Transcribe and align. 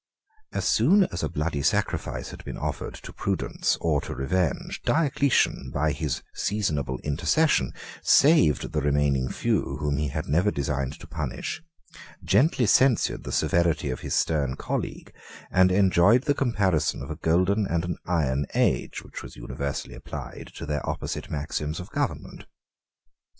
As 0.51 0.67
soon 0.67 1.03
as 1.11 1.21
a 1.21 1.29
bloody 1.29 1.61
sacrifice 1.61 2.31
had 2.31 2.43
been 2.43 2.57
offered 2.57 2.95
to 2.95 3.13
prudence 3.13 3.77
or 3.79 4.01
to 4.01 4.15
revenge, 4.15 4.81
Diocletian, 4.81 5.69
by 5.71 5.91
his 5.91 6.23
seasonable 6.33 6.97
intercession, 7.03 7.71
saved 8.01 8.71
the 8.73 8.81
remaining 8.81 9.29
few 9.29 9.77
whom 9.77 9.97
he 9.97 10.07
had 10.07 10.27
never 10.27 10.49
designed 10.49 10.99
to 10.99 11.05
punish, 11.05 11.61
gently 12.23 12.65
censured 12.65 13.25
the 13.25 13.31
severity 13.31 13.91
of 13.91 13.99
his 13.99 14.15
stern 14.15 14.55
colleague, 14.55 15.13
and 15.51 15.71
enjoyed 15.71 16.23
the 16.23 16.33
comparison 16.33 17.03
of 17.03 17.11
a 17.11 17.15
golden 17.17 17.67
and 17.67 17.85
an 17.85 17.97
iron 18.07 18.47
age, 18.55 19.03
which 19.03 19.21
was 19.21 19.35
universally 19.35 19.93
applied 19.93 20.49
to 20.55 20.65
their 20.65 20.83
opposite 20.89 21.29
maxims 21.29 21.79
of 21.79 21.91
government. 21.91 22.45